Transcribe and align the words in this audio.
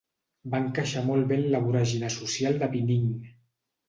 Va 0.51 0.59
encaixar 0.67 1.03
molt 1.09 1.27
bé 1.31 1.37
en 1.41 1.45
la 1.55 1.59
voràgine 1.65 2.09
social 2.15 2.57
de 2.65 2.71
Vining. 2.73 3.05